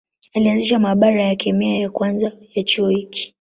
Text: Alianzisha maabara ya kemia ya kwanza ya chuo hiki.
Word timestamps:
Alianzisha 0.33 0.79
maabara 0.79 1.21
ya 1.27 1.35
kemia 1.35 1.77
ya 1.79 1.89
kwanza 1.89 2.31
ya 2.55 2.63
chuo 2.63 2.89
hiki. 2.89 3.29